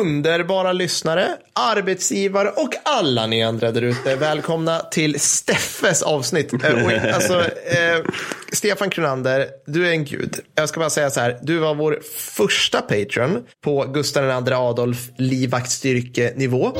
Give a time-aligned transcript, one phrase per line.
[0.00, 4.16] underbara lyssnare, arbetsgivare och alla ni andra där ute.
[4.16, 6.52] Välkomna till Steffes avsnitt.
[6.52, 8.04] Eh, och, alltså, eh,
[8.52, 10.40] Stefan Kronander, du är en gud.
[10.54, 14.98] Jag ska bara säga så här, du var vår första patron på Gustav II Adolf
[15.16, 16.72] livvaktstyrkenivå.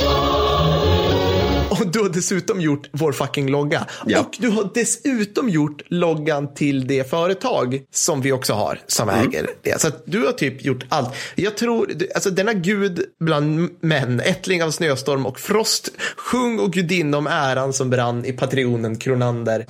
[1.81, 3.87] Och du har dessutom gjort vår fucking logga.
[4.07, 4.21] Ja.
[4.21, 9.47] Och du har dessutom gjort loggan till det företag som vi också har som äger
[9.63, 9.81] det.
[9.81, 11.15] Så du har typ gjort allt.
[11.35, 17.19] Jag tror, alltså denna gud bland män, ättling av snöstorm och frost, sjung och gudinna
[17.19, 19.67] om äran som brann i patrionen Kronander.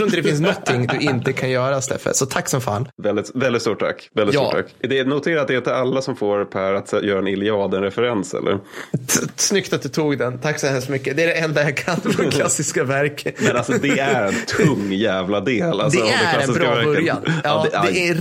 [0.00, 2.14] Tror inte det finns någonting du inte kan göra, Steffe.
[2.14, 2.88] Så tack som fan.
[3.02, 4.10] Väldigt, väldigt stort tack.
[4.14, 4.48] Väldigt Ja.
[4.50, 4.74] stort tack.
[4.90, 8.34] Det är noterat att det är inte alla som får Per att göra en Iliaden-referens
[8.34, 8.58] eller?
[9.36, 10.38] Snyggt att du tog den.
[10.38, 11.16] Tack så hemskt mycket.
[11.16, 13.26] Det är det enda jag kan från klassiska verk.
[13.38, 15.80] Men alltså det är en tung jävla del.
[15.80, 16.92] Alltså, Det är en bra verken.
[16.92, 17.18] början.
[17.44, 18.14] Ja, det, det är-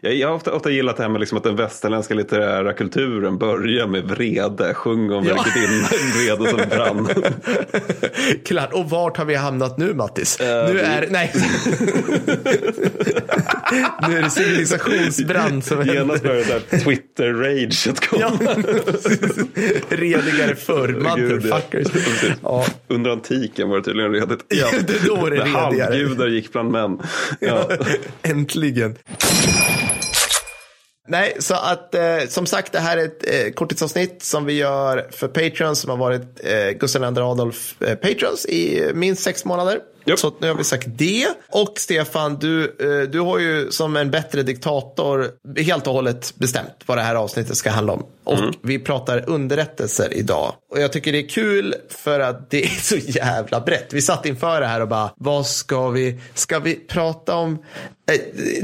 [0.00, 2.72] det är, jag, har ofta, ofta gillat det här med liksom att den västerländska litterära
[2.72, 4.74] kulturen börjar med vrede.
[4.74, 5.34] Sjung om Ja.
[5.34, 5.70] vilket
[6.16, 7.08] vrede som brann.
[8.44, 8.72] Klart.
[8.72, 10.40] Och vart har vi hamnat nu, Mattis?
[10.40, 11.32] Eh, nu vi- är nej.
[14.08, 16.28] nu är det civilisationsbrand som Genast händer.
[16.28, 18.38] börjar det där Twitter-raget komma.
[18.40, 18.54] Ja.
[19.88, 20.88] Redigare förr.
[20.88, 21.86] Motherfuckers.
[22.42, 22.66] Ja.
[22.88, 24.40] Under antiken var det tydligen redigt.
[24.48, 25.84] Ja, det- då var det redigare.
[25.92, 26.98] halvgudar gick bland män.
[27.40, 27.70] Ja.
[28.22, 28.96] Äntligen.
[31.08, 35.06] Nej, så att eh, som sagt, det här är ett eh, korttidsavsnitt som vi gör
[35.10, 39.44] för Patreons som har varit eh, Gustav II Adolf eh, Patrons i eh, minst sex
[39.44, 39.78] månader.
[40.04, 40.18] Japp.
[40.18, 41.26] Så nu har vi sagt det.
[41.48, 46.70] Och Stefan, du, eh, du har ju som en bättre diktator helt och hållet bestämt
[46.86, 48.06] vad det här avsnittet ska handla om.
[48.24, 50.52] Och vi pratar underrättelser idag.
[50.70, 53.92] Och jag tycker det är kul för att det är så jävla brett.
[53.92, 57.52] Vi satt inför det här och bara, vad ska vi, ska vi prata om
[58.12, 58.20] eh,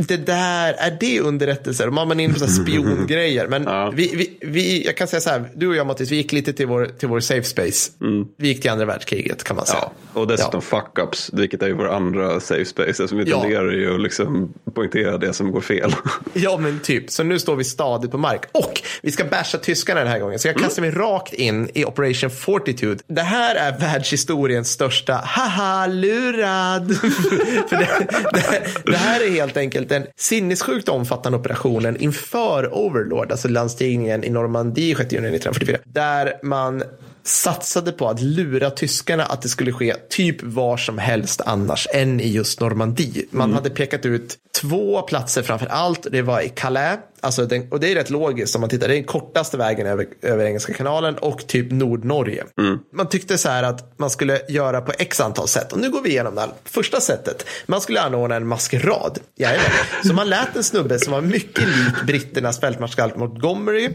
[0.08, 1.91] det där, är det underrättelser?
[1.91, 3.46] Man är inne på så spiongrejer.
[3.48, 3.92] Men Ja.
[3.94, 6.52] vi, vi, vi, jag kan säga så här, du och jag Mattis, vi gick lite
[6.52, 7.92] till vår, till vår safe space.
[8.38, 9.78] Vi gick till andra världskriget kan man säga.
[9.82, 13.09] Ja, och dessutom fuck-ups, vilket är ju vår andra safe space.
[13.09, 13.41] Som vi Ja.
[13.41, 15.94] tenderar ju att liksom poängtera det som går fel.
[16.32, 17.10] Ja, men typ.
[17.10, 18.44] Så nu står vi stadigt på mark.
[18.53, 20.38] Och vi ska basha tyskarna den här gången.
[20.38, 23.03] Så jag kastar mig rakt in i Operation Fortitude.
[23.06, 26.97] Det här är världshistoriens största haha lurad.
[27.69, 27.88] För det,
[28.32, 34.31] det, det här är helt enkelt den sinnessjukt omfattande operationen inför Overlord, alltså landstigningen i
[34.31, 35.78] Normandie 6 juni 1944.
[35.84, 36.82] Där man
[37.28, 42.20] satsade på att lura tyskarna att det skulle ske typ var som helst annars än
[42.20, 43.25] i just Normandie.
[43.31, 46.06] Man hade pekat ut två platser framför allt.
[46.10, 48.88] Det var i Calais, alltså den, och det är rätt logiskt om man tittar.
[48.88, 52.44] Det är den kortaste vägen över, över Engelska kanalen och typ Nordnorge.
[52.92, 55.72] Man tyckte så här att man skulle göra på x antal sätt.
[55.72, 56.50] Och nu går vi igenom det här.
[56.64, 59.19] Första sättet, man skulle anordna en maskerad.
[59.37, 59.70] Jajamän.
[60.04, 63.91] Så man lät en snubbe som var mycket lik britternas fältmarskalk Montgomery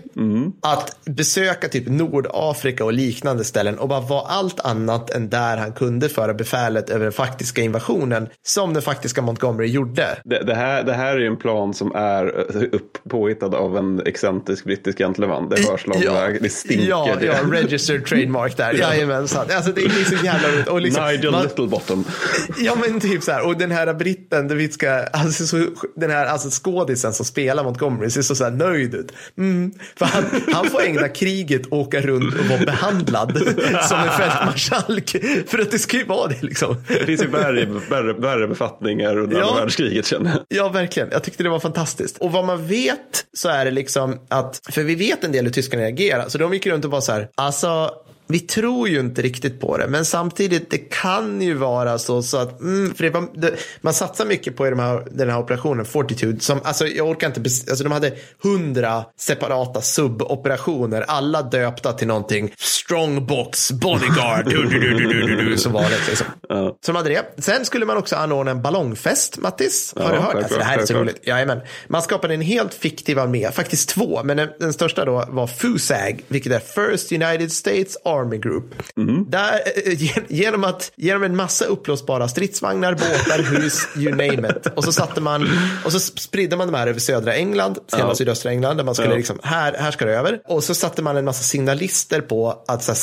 [0.61, 5.73] att besöka typ Nordafrika och liknande ställen och bara vara allt annat än där han
[5.73, 10.21] kunde föra befälet över den faktiska invasionen som den faktiska Montgomery gjorde.
[10.23, 12.29] Det, det, här, det här är en plan som är
[12.75, 15.49] upp, påhittad av en excentrisk brittisk gentleman.
[15.49, 16.87] Det hörs lång väg, det stinker.
[16.89, 17.25] Ja, det.
[17.25, 18.73] ja, registered trademark där.
[18.79, 19.45] Jajamensan.
[19.55, 20.67] Alltså det är så jävla roligt.
[20.67, 22.05] Och liksom, Nigel man- Littlebottom.
[22.57, 23.47] Ja men typ så här.
[23.47, 25.65] Och den här britten, den, vitska, alltså, så,
[25.95, 29.11] den här alltså, skådisen som spelar Montgomery ser så, så här nöjd ut.
[29.37, 30.23] Mm, för han,
[30.53, 33.37] han får ägna kriget och åka runt och vara behandlad
[33.89, 35.15] som en fältmarskalk.
[35.47, 36.75] För att det ska ju vara det liksom.
[36.87, 39.47] Det finns ju värre, värre, värre befattningar under Ja.
[39.49, 40.39] andra världskriget känner jag.
[40.49, 41.09] Ja, verkligen.
[41.11, 42.17] Jag tyckte det var fantastiskt.
[42.17, 42.99] Och vad man vet
[43.33, 46.53] så är det liksom att, för vi vet en del hur tyskarna reagerar, så de
[46.53, 47.91] gick runt och bara så här, alltså
[48.27, 52.37] vi tror ju inte riktigt på det, men samtidigt det kan ju vara så, så
[52.37, 55.85] att mm, för det var, det, man satsar mycket på de här, den här operationen
[55.85, 58.13] Fortitude som, alltså jag orkar inte, alltså de hade
[58.43, 65.57] hundra separata suboperationer, alla döpta till någonting, Strongbox, Bodyguard, du, du, du, du, du, du,
[65.57, 66.27] som vanligt liksom.
[66.49, 67.23] Så de hade det.
[67.37, 69.93] Sen skulle man också anordna en ballongfest, Mattis.
[69.97, 70.35] Har Ja, du hört?
[70.35, 71.19] Alltså, det här är så roligt.
[71.27, 71.59] Jajamän.
[71.87, 76.23] Man skapade en helt fiktiv armé, faktiskt två, men den, den största då var FUSAG,
[76.27, 78.65] vilket är First United States Army Group.
[79.27, 79.53] Där,
[79.85, 84.67] eh, gen- genom, att, genom en massa uppblåsbara stridsvagnar, båtar, hus, you name it.
[84.75, 85.47] Och så satte man,
[85.85, 88.15] och så spridde man de här över södra England, senare Ja.
[88.15, 89.15] sydöstra England, där man skulle Ja.
[89.17, 90.39] liksom, här, här ska det över.
[90.47, 92.99] Och så satte man en massa signalister på att så här,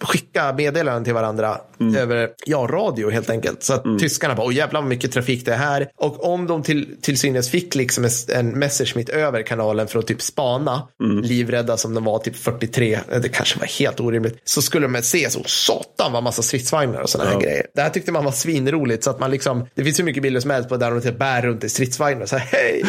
[0.00, 1.58] skicka meddelanden till varandra
[1.96, 3.62] över ja, radio helt enkelt.
[3.62, 5.88] Så att tyskarna bara, åh jävlar vad mycket trafik det är här.
[5.96, 10.22] Och om de till, till synes fick liksom en, Messerschmitt över kanalen för att typ
[10.22, 10.82] spana,
[11.22, 15.30] livrädda som de var typ 43, det kanske var helt orimligt, så skulle de se
[15.30, 17.66] så satan vad massa stridsvagnar och sådana här grejer.
[17.74, 20.40] Det här tyckte man var svinroligt så att man liksom, det finns hur mycket bilder
[20.40, 22.84] som helst på där de typ bär runt i stridsvagnar så här, hej.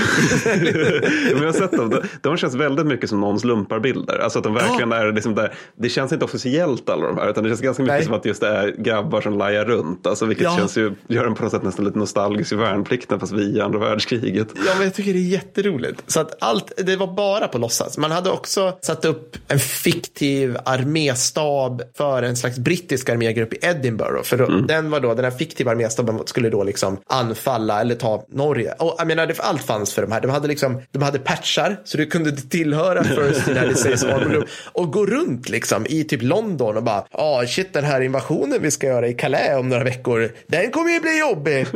[1.33, 1.89] Men jag har sett dem.
[1.89, 4.19] De, de känns väldigt mycket som någons lumparbilder.
[4.19, 5.53] Alltså att de verkligen är liksom där.
[5.77, 7.29] Det känns inte officiellt alla de här.
[7.29, 8.05] Utan det känns ganska mycket Nej.
[8.05, 10.07] som att just det är grabbar som lajar runt.
[10.07, 10.57] Alltså vilket Ja.
[10.57, 13.61] känns ju, gör en på något sätt nästan lite nostalgisk i värnplikten fast vi i
[13.61, 14.47] andra världskriget.
[14.67, 16.01] Ja, men jag tycker det är jätteroligt.
[16.07, 17.97] Så att allt, det var bara på låtsas.
[17.97, 24.23] Man hade också satt upp en fiktiv arméstab för en slags brittisk armégrupp i Edinburgh.
[24.23, 28.25] För då, den var då, den här fiktiva arméstaben skulle då liksom anfalla eller ta
[28.29, 28.73] Norge.
[28.79, 30.21] Och jag menar, allt fanns för de här.
[30.21, 34.45] De hade liksom, de hade patchar så du kunde tillhöra First United States Army Group
[34.73, 38.71] och gå runt liksom i typ London och bara, ja shit den här invasionen vi
[38.71, 41.67] ska göra i Calais om några veckor, den kommer ju bli jobbig.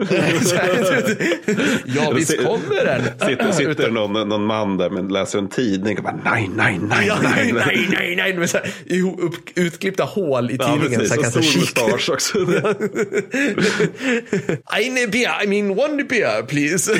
[1.85, 3.01] Ja visst kommer den.
[3.29, 7.07] Sitter, sitter någon, någon man där men läser en tidning och bara nej, nej, nej,
[7.07, 8.33] Ja, nej, nej, nej, nej, nej.
[8.37, 8.71] Med så här,
[9.55, 11.15] utklippta hål i Ja, tidningen precis.
[11.33, 12.37] så Och stor mustasch också.
[14.77, 16.91] Eine beer, I mean one beer please.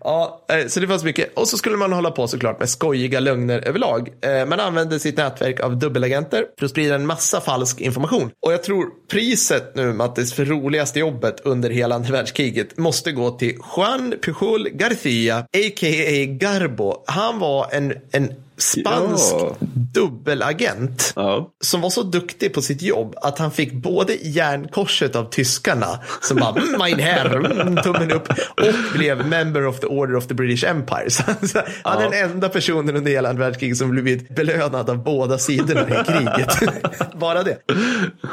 [0.00, 1.38] ja, eh, så det fanns mycket.
[1.38, 4.08] Och så skulle man hålla på såklart med skojiga lögner överlag.
[4.20, 8.30] Eh, Man använde sitt nätverk av dubbelagenter för att sprida en massa falsk information.
[8.40, 13.30] Och jag tror priset nu, Mattis, för roligaste jobbet under hela andra världskriget måste gå
[13.30, 16.24] till Juan Pujol Garcia, a.k.a.
[16.26, 17.02] Garbo.
[17.06, 19.56] Han var en, en spansk Ja
[19.94, 21.50] dubbelagent Ja.
[21.60, 26.36] som var så duktig på sitt jobb att han fick både järnkorset av tyskarna som
[26.36, 30.34] bara mm, mein herr, mm, tummen upp och blev member of the order of the
[30.34, 31.10] British Empire.
[31.10, 35.04] Så han, han är den enda personen under hela andra världskriget som blivit belönad av
[35.04, 36.58] båda sidorna i kriget.
[37.20, 37.58] Bara det.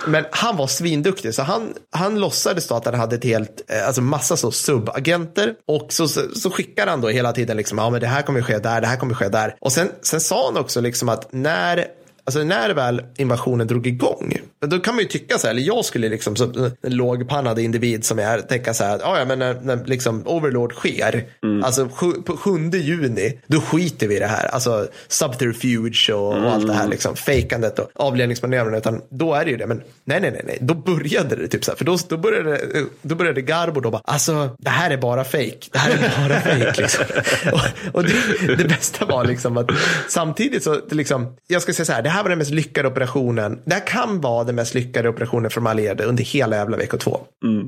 [0.07, 3.87] Men han var svinduktig så han, han låtsades då att han hade ett helt, eh,
[3.87, 7.89] alltså massa så subagenter och så, så, så skickar han då hela tiden liksom, ja
[7.89, 9.55] men det här kommer ske där, det här kommer ske där.
[9.61, 11.87] Och sen, sen sa han också liksom att när
[12.29, 15.85] Alltså när väl invasionen drog igång, då kan man ju tycka så här, eller jag
[15.85, 19.39] skulle liksom som en lågpannad individ som jag är, tänka så här, att, ja, men
[19.39, 21.25] när, när liksom Overlord sker,
[21.63, 26.51] alltså sju, på 7 juni, då skiter vi i det här, alltså subterfuge och, och
[26.51, 30.21] allt det här liksom, fejkandet och avledningsmanövrarna, utan då är det ju det, men nej,
[30.21, 32.61] nej, nej, nej, då började det typ så här, för då, då började,
[33.01, 36.39] då började Garbo då bara, alltså det här är bara fejk, det här är bara
[36.39, 37.05] fejk liksom.
[37.53, 39.71] och, och det, det bästa var liksom att
[40.07, 43.59] samtidigt så, liksom, jag ska säga så här, det här var den mest lyckade operationen,
[43.65, 47.19] det här kan vara den mest lyckade operationen för de allierade under hela jävla VK2.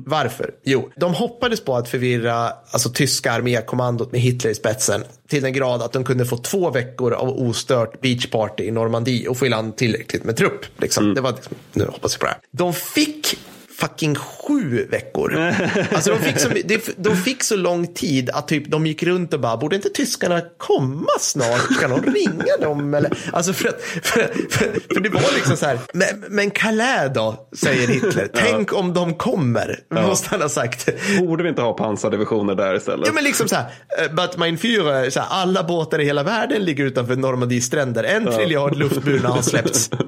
[0.06, 0.50] Varför?
[0.64, 5.52] Jo, de hoppades på att förvirra alltså, tyska armékommandot med Hitler i spetsen till den
[5.52, 9.48] grad att de kunde få två veckor av ostört beachparty i Normandie och få i
[9.48, 10.60] land tillräckligt med trupp.
[10.78, 11.14] Liksom.
[11.14, 12.40] Det var, liksom, nu hoppas jag på det här.
[12.50, 13.38] De fick
[13.82, 15.32] fucking sju veckor.
[15.92, 16.48] Alltså de fick, så,
[16.96, 20.40] de, fick så lång tid att typ de gick runt och bara, borde inte tyskarna
[20.58, 21.72] komma snart?
[21.76, 22.94] Ska någon ringa dem?
[22.94, 23.18] Eller?
[23.32, 24.20] Alltså för, att, för,
[24.50, 28.28] för, för det var liksom så här, men, men Calais då, säger Hitler.
[28.34, 30.88] Tänk om de kommer, måste han ha sagt.
[31.18, 33.06] Borde vi inte ha pansardivisioner där istället?
[33.06, 33.66] Ja men liksom så här,
[33.98, 38.04] eh, but mein Führer, så här, alla båtar i hela världen ligger utanför Normandies stränder.
[38.04, 39.90] En triljard luftburna har släppts.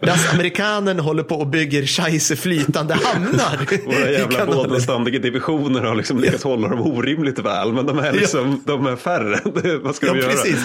[0.00, 3.84] Das amerikanen håller på och bygger scheisse flytande hamnar.
[3.86, 4.56] Våra jävla kanalen.
[4.56, 7.72] bådenständiga divisioner har liksom lyckats hålla dem orimligt väl.
[7.72, 9.40] Men de är liksom, de är färre.
[9.82, 10.30] Vad ska Ja, vi göra?
[10.32, 10.58] precis.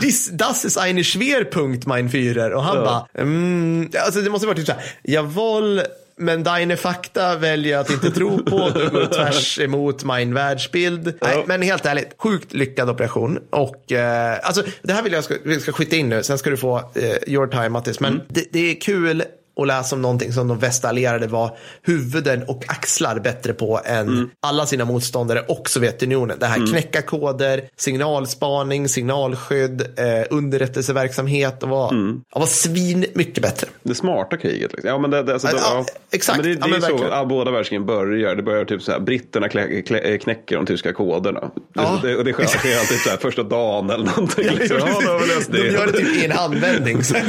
[0.00, 2.50] Dis, das ist eine Schwerpunkt, mein Führer.
[2.52, 2.84] Och han Ja.
[3.14, 5.80] bara, mm, alltså det måste vara typ så här, jawohl,
[6.16, 8.70] men deine fakta väljer att inte tro på.
[8.70, 11.14] Det går tvärs emot min världsbild.
[11.22, 13.38] Nej, men helt ärligt, sjukt lyckad operation.
[13.50, 16.50] Och eh, alltså, det här vill jag ska, vi ska skita in nu, sen ska
[16.50, 18.00] du få eh, your time Mattis.
[18.00, 19.22] Men det, det är kul
[19.60, 24.66] att läsa om någonting som de västallierade var huvuden och axlar bättre på än alla
[24.66, 26.36] sina motståndare och Sovjetunionen.
[26.40, 31.94] Det här knäcka koder, signalspaning, signalskydd, eh, underrättelseverksamhet och var,
[32.34, 33.66] ja, var svin mycket bättre.
[33.82, 34.72] Det smarta kriget.
[34.72, 34.88] Liksom.
[34.90, 36.38] Ja, men det, det, alltså, Ja, det, ja, exakt.
[36.38, 37.12] Men det, Ja, det är så verkligen.
[37.12, 38.34] ja, båda världskrigen börjar.
[38.34, 41.50] Det börjar typ så här, britterna klä, klä, knäcker de tyska koderna.
[41.74, 41.98] Ja.
[42.02, 44.50] Det, och det sker, sker alltid så här, första dagen eller någonting.
[44.50, 44.76] liksom.
[44.78, 45.20] ja, då
[45.52, 45.68] De det.
[45.72, 47.04] gör det typ i en handvändning.
[47.04, 47.14] Så-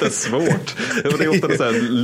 [0.00, 0.74] det är svårt.
[1.32, 1.56] Det är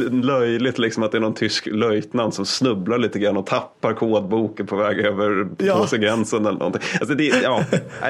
[0.08, 3.92] så löjligt liksom att det är någon tysk löjtnant som snubblar lite grann och tappar
[3.92, 5.86] kodboken på väg över Ja.
[5.92, 5.96] ja.
[5.98, 6.82] gränsen eller någonting.
[7.00, 7.64] Alltså det, ja,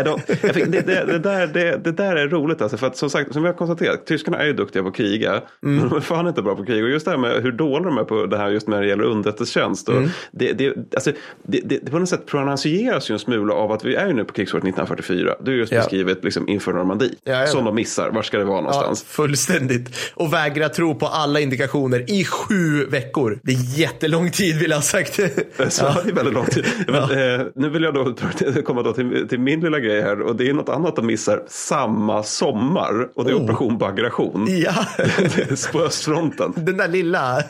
[0.05, 3.49] det, det, där, det, det där är roligt alltså för att som sagt, som vi
[3.49, 5.77] har konstaterat, tyskarna är ju duktiga på att kriga, Mm.
[5.77, 6.85] men de är fan inte bra på krig.
[6.85, 8.89] Och just det här med hur dåliga de är på det här just när det
[8.89, 9.89] gäller underrättelsetjänst.
[9.89, 10.09] Mm.
[10.33, 13.95] det, det, alltså, det, det, på något sätt pronuncieras ju en smula av att vi
[13.95, 15.35] är ju nu på krigsåret 1944.
[15.41, 15.79] Du har just Ja.
[15.79, 17.11] beskrivit liksom inför Normandie.
[17.25, 19.03] Ja, som de missar, var ska det vara Ja, någonstans?
[19.05, 20.13] fullständigt.
[20.15, 23.39] Och vägra tro på alla indikationer i sju veckor.
[23.43, 25.15] Det är jättelång tid vill jag ha sagt.
[25.15, 26.65] Så det är väldigt lång tid.
[26.87, 28.15] Men, eh, nu vill jag då
[28.65, 31.43] komma då till, till min lilla grej här och det är något annat de missar
[31.49, 33.45] samma sommar och det är Oh.
[33.45, 34.47] Operation Bagration.
[34.49, 34.75] Ja,
[35.73, 36.53] på östfronten.
[36.57, 37.43] den där lilla.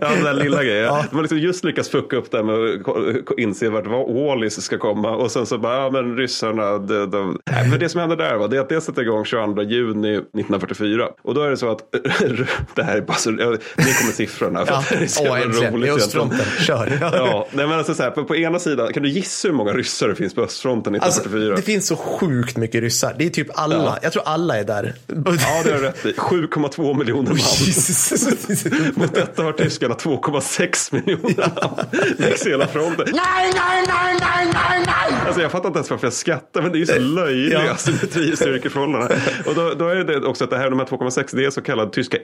[0.00, 0.84] Ja, den där lilla grejen.
[0.84, 1.04] Ja.
[1.10, 4.78] De har liksom just lyckats fucka upp det med att inse vart var Wallis ska
[4.78, 7.38] komma och sen så bara, ja men ryssarna, de, de...
[7.50, 11.08] Nej, men det som händer där var det att det sätter igång 22 juni 1944
[11.22, 11.78] och då är det så att,
[12.74, 14.78] det här är bara så, nu kommer siffrorna för Ja.
[14.78, 15.72] att det är så Åh, äntligen.
[15.72, 15.96] roligt Det är egentligen.
[15.96, 16.40] östfronten.
[16.60, 16.98] Kör.
[17.16, 19.72] Ja, nej men alltså så här, på, på ena sidan, kan du gissa hur många
[19.72, 21.56] ryssar det finns på östfronten Alltså, 1944?
[21.56, 23.14] det finns så sjukt mycket ryssar.
[23.18, 23.74] Det är typ alla.
[23.76, 23.98] Ja.
[24.02, 24.94] Jag tror alla är där.
[25.06, 25.40] Ja, det
[25.72, 26.12] har du rätt i.
[26.12, 28.92] 7,2 miljoner man.
[28.94, 31.84] Mot detta har tyskarna 2,6 miljoner man.
[32.18, 33.06] Längs hela fronten.
[33.12, 35.20] Nein, nein, nein, nein, nein, nein!
[35.26, 37.70] Alltså jag fattar inte ens varför jag skrattar, men det är ju så löjligt Ja.
[37.70, 39.14] alltså, med styrkeförhållandena.
[39.46, 41.60] Och då, då är det också att det här, de här 2,6, det är så
[41.62, 42.16] kallad tyska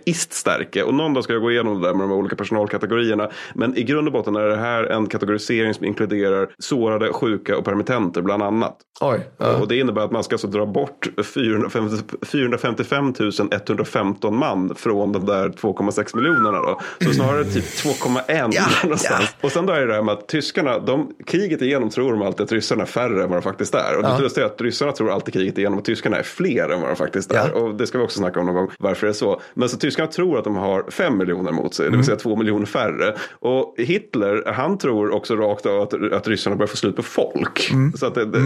[0.67, 0.83] iststärke.
[0.83, 3.31] Och någon dag ska jag gå igenom det där med de olika personalkategorierna.
[3.55, 7.65] Men i grund och botten är det här en kategorisering som inkluderar sårade, sjuka och
[7.65, 8.77] permittenter bland annat.
[9.01, 9.21] Oj.
[9.39, 9.57] Ja.
[9.61, 11.97] Och det innebär att man ska alltså dra bort 450,
[12.27, 13.13] 455
[13.51, 16.59] 115 man från de där 2,6 miljonerna.
[16.63, 16.81] Då.
[17.05, 19.37] Så snarare typ 2,1 Ja, någonstans.
[19.41, 22.23] Och sen då är det det här med att tyskarna, de, kriget igenom tror de
[22.23, 23.97] alltid att ryssarna är färre än vad de faktiskt är.
[23.97, 24.19] Och det Ja.
[24.19, 26.97] lustiga är att ryssarna tror alltid kriget igenom att tyskarna är fler än vad de
[26.97, 27.51] faktiskt är.
[27.55, 27.61] Ja.
[27.61, 29.41] Och det ska vi också snacka om någon gång varför det är så.
[29.55, 31.99] Men så tyskarna tror att de har 5 miljoner mot sig, det Mm.
[31.99, 33.15] vill säga 2 miljoner färre.
[33.33, 37.71] Och Hitler, han tror också rakt av att, att ryssarna börjar få slut på folk.
[37.73, 37.93] Mm.
[37.93, 38.39] Så att det, det,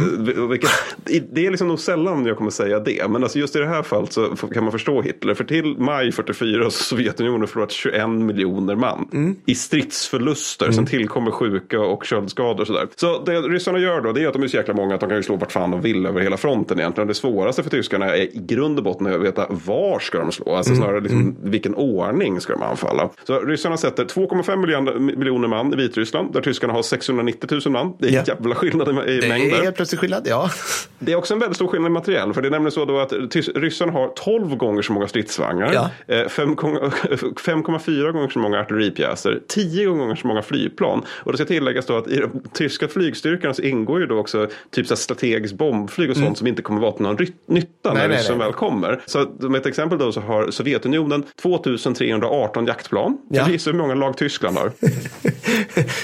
[0.50, 0.70] vilket,
[1.32, 3.10] det är liksom nog sällan jag kommer säga det.
[3.10, 4.22] Men alltså just i det här fallet så
[4.54, 5.34] kan man förstå Hitler.
[5.34, 9.36] För till maj 44 så Sovjetunionen förlorat 21 miljoner man Mm.
[9.46, 10.70] i stridsförluster.
[10.72, 12.88] Sen tillkommer sjuka och köldskador och sådär.
[12.96, 15.08] Så det ryssarna gör då det är att de är så jäkla många att de
[15.08, 17.08] kan ju slå vart fan de vill över hela fronten egentligen.
[17.08, 20.54] Det svåraste för tyskarna är i grund och botten att veta var ska de slå.
[20.54, 21.99] Alltså snarare liksom, vilken ordning
[22.40, 23.10] ska de anfalla.
[23.26, 27.96] Så ryssarna sätter 2,5 miljoner, miljoner man i Vitryssland där tyskarna har 690 000 man.
[27.98, 28.22] Det är en Ja.
[28.26, 30.50] jävla skillnad i, i Det mängd är helt plötsligt skillnad, ja.
[30.98, 32.34] Det är också en väldigt stor skillnad i materiell.
[32.34, 33.12] För det är nämligen så då att
[33.54, 35.70] ryssarna har 12 gånger så många stridsvagnar.
[35.74, 35.90] Ja.
[36.14, 36.80] eh, fem gånger-
[37.40, 39.40] 5,4 gånger så många artilleripjäser.
[39.48, 41.02] 10 gånger så många flygplan.
[41.08, 44.46] Och det ska tilläggas då att i de tyska flygstyrkorna så ingår ju då också
[44.70, 47.16] typ så strategiskt bombflyg och sånt som inte kommer vara till någon
[47.46, 47.98] nytta Mm.
[47.98, 49.00] Nej, när ryssen väl kommer.
[49.06, 51.24] Så med ett exempel då så har Sovjetunionen
[51.82, 53.16] 2318 jaktplan.
[53.30, 53.42] Ja.
[53.46, 53.52] Ja.
[53.52, 54.72] Gissa hur många lag Tyskland har.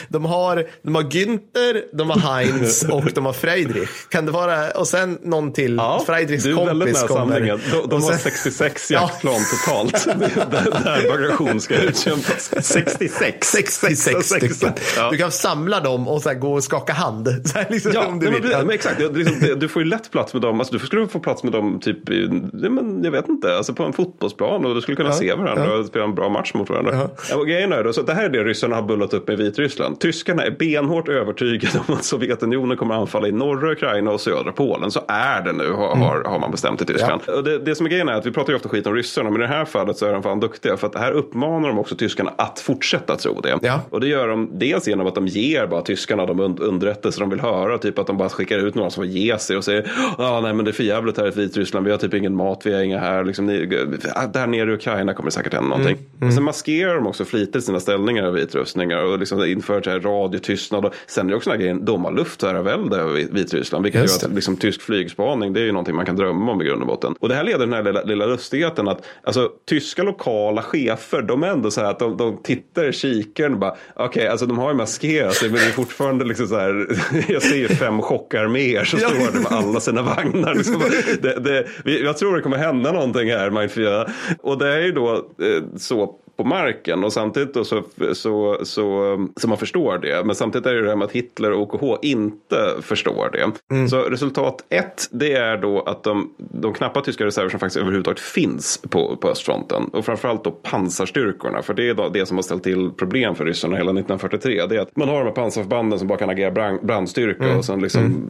[0.09, 3.89] De har, de har Günther, de har Heinz och de har Friedrich.
[4.09, 5.81] Kan det vara, och sen någon till.
[6.07, 7.61] Friedrichs du är väldigt kompis nära sanningen.
[7.73, 9.01] De, de Och har sen- 66 Ja.
[9.01, 9.35] jaktplan
[9.67, 10.05] totalt.
[10.19, 12.55] Det är där, där ska utkämpas.
[12.63, 13.49] 66.
[13.51, 14.73] 66 stycken.
[14.97, 15.11] Ja.
[15.11, 17.29] Du kan samla dem och så gå och skaka hand.
[17.55, 18.99] Här liksom, Ja, du nej, men, men exakt.
[18.99, 20.61] Det, liksom, det, du får ju lätt plats med dem.
[20.61, 22.29] Alltså, du skulle få plats med dem typ i,
[22.63, 25.35] ja, men, jag vet inte, alltså på en fotbollsplan och du skulle kunna Ja, se
[25.35, 27.09] varandra och spela en bra match mot varandra.
[27.31, 27.37] Ja.
[27.37, 30.01] och grejen är då, så det här är det ryssarna har bullat upp med Vitryssland.
[30.01, 34.91] Tyskarna är benhårt övertygade om att Sovjetunionen kommer anfalla i norra Ukraina och södra Polen.
[34.91, 37.23] Så är det nu, har, har, har man bestämt i Tyskland.
[37.27, 39.31] Och det, det som är grejen är att vi pratar ju ofta skit om ryssarna,
[39.31, 40.77] men i det här fallet så är de fan duktiga.
[40.77, 43.59] För att här uppmanar de också tyskarna att fortsätta tro det.
[43.63, 43.81] Ja.
[43.91, 47.31] Och det gör de dels genom att de ger bara tyskarna de und- underrättelser de
[47.31, 47.79] vill höra.
[47.79, 50.55] Typ att de bara skickar ut några som får ge sig och säger ja nej
[50.55, 51.87] men det är för jävligt här i Vitryssland.
[51.87, 53.25] Vi har typ ingen mat, vi har inga här.
[53.25, 53.69] Liksom, ni,
[54.15, 55.97] ah, där nere i Ukraina kommer det säkert hända någonting.
[56.27, 60.01] Och sen maskerar de också flitigt sina ställningar i vitrustningar och liksom inför så här
[60.01, 60.85] radiotystnad.
[60.85, 63.85] Och sen är det också den här grejen, de har luftherravälde över Vit- Vitryssland.
[63.85, 66.63] Vilket Just gör att liksom, tysk flygspaning det är ju någonting man kan drömma om
[66.63, 67.15] i grund och botten.
[67.21, 71.43] Och det här leder den här lilla, lilla lustigheten att alltså, tyska lokala chefer de
[71.43, 74.59] är ändå så här att de, de tittar i kikaren och bara okej alltså de
[74.59, 76.87] har ju maskerat sig men det är fortfarande liksom så här
[77.33, 79.09] jag ser ju fem chockarméer som Ja.
[79.09, 80.55] står där med alla sina vagnar.
[80.55, 80.83] Liksom.
[81.23, 81.41] Det,
[81.85, 84.07] det, jag tror det kommer hända någonting här Mindfria.
[84.43, 89.27] Och det är ju då Eh, så på marken och samtidigt då så, så, så,
[89.37, 90.27] så man förstår det.
[90.27, 93.89] Men samtidigt är det det här med att Hitler och OKH inte förstår det.
[93.89, 98.21] Så resultat ett det är då att de, de knappa tyska reserver som faktiskt överhuvudtaget
[98.21, 102.63] finns på, på östfronten och framförallt då pansarstyrkorna för det är det som har ställt
[102.63, 104.67] till problem för ryssarna hela 1943.
[104.67, 107.65] Det är att man har de här pansarförbanden som bara kan agera brand, brandstyrka och
[107.65, 108.29] sen liksom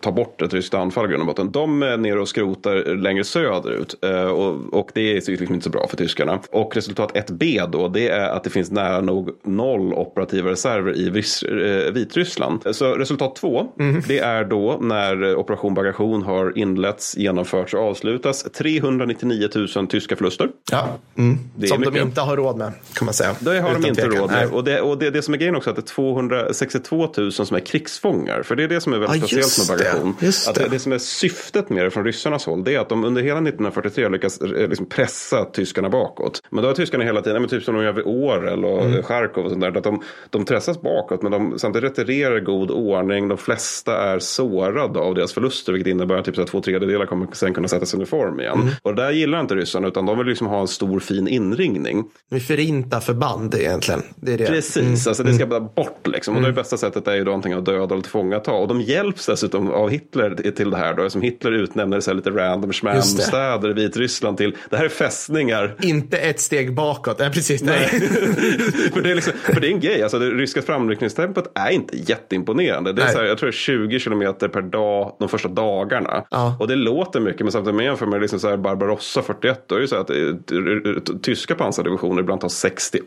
[0.00, 1.50] ta bort ett ryskt anfall i grund och botten.
[1.52, 5.70] De är nere och skrotar längre söderut eh, och, och det är liksom inte så
[5.70, 6.38] bra för tyskarna.
[6.50, 10.92] Och resultat 1b B då, det är att det finns nära nog noll operativa reserver
[10.96, 12.62] i eh, Vitryssland.
[12.76, 14.02] Så resultat två, Mhm.
[14.08, 18.42] det är då när Operation Bagration har inletts, genomförts och avslutats.
[18.42, 20.48] 399 000 tyska förluster.
[20.70, 20.88] Ja.
[21.18, 21.38] Mm.
[21.56, 22.04] Det Som de mycket.
[22.06, 23.34] inte har råd med, kan man säga.
[23.40, 24.18] Det har de Utan inte tvekan.
[24.18, 24.38] råd med.
[24.38, 24.48] Nej.
[24.56, 27.32] Och, det, och det, det som är grejen också är att det är 262 000
[27.32, 28.42] som är krigsfångar.
[28.42, 29.84] För det är det som är väldigt Ja, speciellt med det.
[29.92, 30.14] Bagration.
[30.20, 30.62] Just Att det.
[30.62, 33.22] det, det som är syftet med det från ryssarnas håll det är att de under
[33.22, 36.42] hela 1943 lyckas eh, liksom pressa tyskarna bakåt.
[36.50, 38.78] Men då har tyskarna hela tiden, ja, men typ som de gör vid Orel och
[38.82, 38.92] Mm.
[38.92, 39.02] mm.
[39.02, 42.70] Charkov och sånt där, att de, de pressas bakåt men de samtidigt retirerar i god
[42.70, 43.28] ordning.
[43.28, 47.06] De flesta är sårade av deras förluster vilket innebär att typ, så att två tredjedelar
[47.06, 48.60] kommer sen kunna sättas i uniform igen.
[48.60, 48.68] Mm.
[48.82, 52.04] Och det där gillar inte ryssarna utan de vill liksom ha en stor fin inringning.
[52.30, 54.02] Vi förintar förband egentligen.
[54.16, 54.46] Det är det.
[54.46, 56.36] Precis, alltså det ska bara bort liksom.
[56.36, 58.52] Och det bästa sättet är ju då antingen att döda eller tillfångata.
[58.52, 61.10] Och de hjälps dessutom av Hitler till- det här då.
[61.10, 63.22] Som Hitler utnämner så lite random Just det.
[63.22, 64.56] städer i Vitryssland till.
[64.70, 65.74] Det här är fästningar.
[65.82, 67.20] Inte ett steg bakåt.
[67.22, 67.62] Nej, precis.
[67.62, 67.88] Nej.
[68.92, 71.96] för, det är liksom, för det är en grej, alltså det ryska framryckningstempot är inte
[71.96, 72.92] jätteimponerande.
[72.92, 73.14] Det är Nej.
[73.14, 76.24] så här, jag tror det är 20 kilometer per dag de första dagarna.
[76.30, 76.56] Ja.
[76.60, 79.74] Och det låter mycket, men samtidigt med jämför med liksom så här Barbarossa 41, då
[79.74, 83.02] är det så att eh, tyska pansardivisioner ibland tar 60-80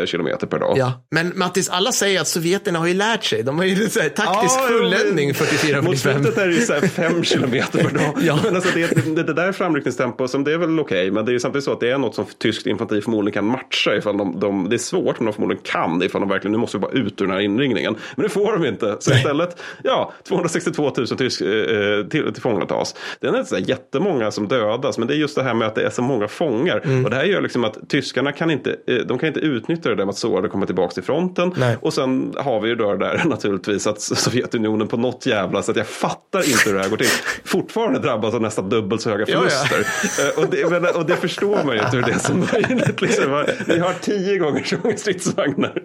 [0.00, 0.74] eh, kilometer per dag.
[0.78, 0.92] Ja.
[1.10, 3.42] Men Mattis, alla säger att sovjeterna har ju lärt sig.
[3.42, 6.22] De har ju så här, taktisk Ja, fulländning jo, 44 Mot 45.
[6.22, 8.14] slutet är det ju så här fem kilometer per dag.
[8.22, 8.38] Ja.
[8.44, 11.10] Men alltså det, det, det där är framryckningstempo som det är väl okej.
[11.10, 13.44] men det är ju samtidigt så att det är något som tyskt infanteri förmodligen kan
[13.46, 13.96] matcha.
[13.96, 16.02] Ifall de, de, det är svårt men de förmodligen kan.
[16.02, 17.96] Ifall de verkligen, nu måste vi bara ut ur den här inringningen.
[18.16, 18.96] Men det får de inte.
[19.00, 21.46] Så istället, ja, 262 000 tysk, eh,
[22.10, 22.94] till, tillfångatas.
[23.20, 24.98] Det är inte så jättemånga som dödas.
[24.98, 26.80] Men det är just det här med att det är så många fångar.
[26.84, 27.04] Mm.
[27.04, 29.94] Och det här gör liksom att tyskarna kan inte, eh, de kan inte utnyttja det
[29.96, 31.52] där med att sårade kommer tillbaka till fronten.
[31.56, 31.76] Nej.
[31.80, 35.76] Och sen har vi ju då det där naturligtvis att Sovjetunionen på något jävla sätt,
[35.76, 37.06] jag fattar inte hur det här går till,
[37.44, 39.40] fortfarande drabbas av nästan dubbelt så höga Ja, ja.
[39.40, 39.78] förluster.
[40.38, 42.99] Eh, Och, det, och det förstår man ju inte hur det är som möjligt.
[43.02, 43.44] Liksom.
[43.66, 45.82] Vi har tio gånger så många stridsvagnar.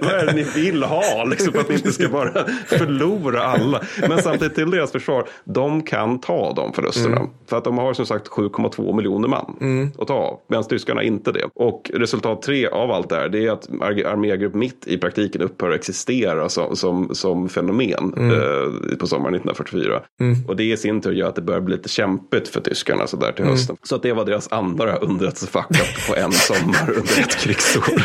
[0.00, 3.80] Vad är det ni vill ha liksom, för att ni inte ska bara förlora alla?
[4.08, 7.16] Men samtidigt till deras försvar, de kan ta de förlusterna.
[7.16, 7.28] Mm.
[7.48, 9.56] För att de har som sagt 7,2 miljoner man
[9.98, 10.40] att ta av.
[10.48, 11.44] Medan tyskarna inte det.
[11.54, 15.42] Och resultat tre av allt det här, det är att ar- armégrupp mitt i praktiken
[15.42, 18.30] upphör att existera som, som, som fenomen Mm.
[18.32, 20.00] eh, på sommaren 1944.
[20.48, 23.16] Och det i sin tur gör att det börjar bli lite kämpigt för tyskarna så
[23.16, 23.52] där till Mm.
[23.54, 23.76] hösten.
[23.82, 25.66] Så att det var deras andra underrättelsefuck
[26.08, 27.82] på en sommar under ett krigsår.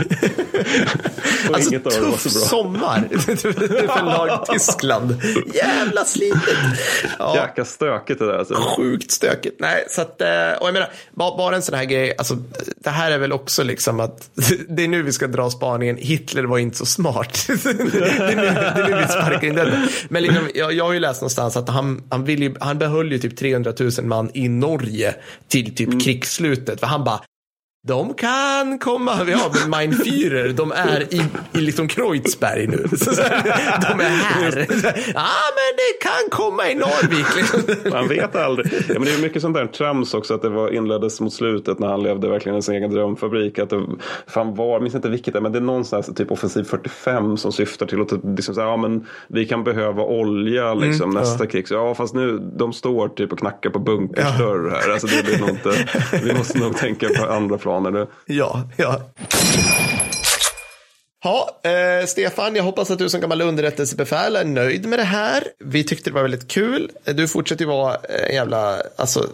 [1.50, 2.48] Och Alltså inget av det var så bra.
[2.48, 3.08] sommar
[3.96, 5.22] för lag Tyskland.
[5.54, 6.42] Jävla slitet.
[7.20, 7.36] Ja.
[7.36, 8.38] Jäkla stökigt det där.
[8.38, 8.54] Alltså.
[8.78, 9.56] Sjukt stökigt.
[9.60, 10.28] Nej, så att, eh,
[10.60, 12.38] och jag menar, bara, bara en sån här grej, alltså,
[12.78, 14.30] det här är väl också liksom att
[14.70, 17.46] det är nu vi ska dra spaningen, Hitler var inte så smart.
[17.48, 19.88] det, är nu, det är nu vi sparkar in den.
[20.10, 23.12] Men liksom, jag, jag har ju läst någonstans att han, han, vill ju, han behöll
[23.12, 25.16] ju typ 300 000 man i Norge
[25.48, 26.00] till typ Mm.
[26.00, 26.80] krigsslutet.
[26.80, 27.20] För han bara,
[27.88, 31.22] de kan komma, vi har Mein Führer, de är i,
[31.54, 32.88] i liksom Kreuzberg nu.
[32.92, 33.22] Så, så,
[33.82, 34.68] de är här.
[35.14, 37.92] Ja, men det kan komma i Norrvik.
[37.92, 38.74] Man vet aldrig.
[38.88, 41.80] Ja, men det är mycket sånt där trams också att det var inleddes mot slutet
[41.80, 43.60] när han levde verkligen i sin egen drömfabrik.
[43.60, 43.86] Att det
[44.28, 47.52] fan var, jag minns inte vilket det men det är någonstans typ offensiv 45 som
[47.52, 51.68] syftar till att liksom säga, ja men vi kan behöva olja liksom nästa krig.
[51.68, 54.92] Så, ja fast nu, de står typ och knackar på bunkersdörr här.
[54.92, 55.72] Alltså det blir nog inte,
[56.24, 58.08] vi måste nog tänka på andra planer nu.
[58.26, 59.00] Ja, ja.
[61.24, 65.44] Ja, eh, Stefan, jag hoppas att du som gammal underrättelsebefäl är nöjd med det här.
[65.66, 66.92] Vi tyckte det var väldigt kul.
[67.06, 69.28] Du fortsätter ju vara en jävla alltså,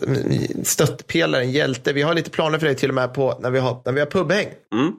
[0.64, 1.94] stöttpelare, en hjälte.
[1.94, 4.00] Vi har lite planer för dig till och med på när vi har, när vi
[4.00, 4.48] har pubhäng.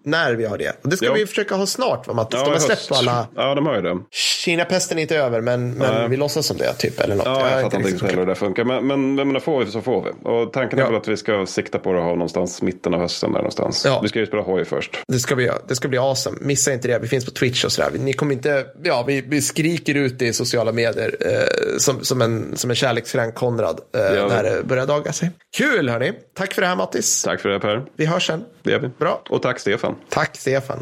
[0.04, 0.72] När vi har det.
[0.82, 1.12] Och det ska Ja.
[1.12, 2.38] vi försöka ha snart, va, Mattis?
[2.38, 3.26] Ja, De har släppt på alla...
[3.36, 3.98] Ja, de har ju det.
[4.10, 7.00] Kina-pesten är inte över, men, men vi låtsas som det, typ.
[7.00, 7.26] Eller något.
[7.26, 8.64] Ja, jag, är fattar inte riktigt hur det funkar.
[8.64, 10.28] Men, men, men, men får vi så får vi.
[10.28, 10.88] Och tanken är Ja.
[10.88, 13.84] väl att vi ska sikta på det här någonstans mitten av hösten där någonstans.
[13.84, 14.00] Ja.
[14.02, 14.96] Vi ska ju spela hoj först.
[15.08, 16.36] Det ska, vi, det ska bli awesome.
[16.40, 16.98] Missa inte det.
[16.98, 17.90] Vi finns på Twitch och sådär.
[17.98, 22.22] Ni kommer inte, ja, vi, vi skriker ut det i sociala medier eh, som, som,
[22.22, 24.28] en, som en kärleksfrän Konrad eh, Ja.
[24.28, 25.30] när det börjar daga sig.
[25.56, 26.12] Kul hörni.
[26.34, 27.22] Tack för det här Mattis.
[27.22, 27.84] Tack för det Per.
[27.96, 28.44] Vi hörs sen.
[28.62, 28.88] Det gör vi.
[28.88, 29.22] Bra.
[29.30, 29.94] Och tack Stefan.
[30.08, 30.78] Tack Stefan.